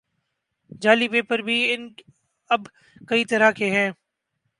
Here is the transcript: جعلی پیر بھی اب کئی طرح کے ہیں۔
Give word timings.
جعلی 0.81 1.07
پیر 1.29 1.41
بھی 1.41 1.57
اب 2.49 2.61
کئی 3.07 3.25
طرح 3.25 3.51
کے 3.51 3.69
ہیں۔ 3.71 3.89